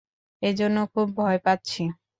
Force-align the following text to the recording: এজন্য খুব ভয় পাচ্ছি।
এজন্য 0.41 0.77
খুব 0.93 1.07
ভয় 1.17 1.39
পাচ্ছি। 1.45 1.83